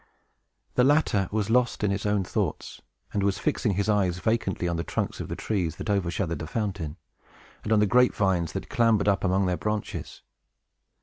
The 0.73 0.83
latter 0.83 1.29
was 1.31 1.51
lost 1.51 1.83
in 1.83 1.91
his 1.91 2.07
own 2.07 2.23
thoughts, 2.23 2.81
and 3.13 3.21
was 3.21 3.37
fixing 3.37 3.75
his 3.75 3.87
eyes 3.87 4.17
vacantly 4.17 4.67
on 4.67 4.75
the 4.75 4.83
trunks 4.83 5.19
of 5.19 5.27
the 5.27 5.35
trees 5.35 5.75
that 5.75 5.91
overshadowed 5.91 6.39
the 6.39 6.47
fountain, 6.47 6.97
and 7.63 7.71
on 7.71 7.79
the 7.79 7.85
grapevines 7.85 8.53
that 8.53 8.67
clambered 8.67 9.07
up 9.07 9.23
among 9.23 9.45
their 9.45 9.57
branches. 9.57 10.23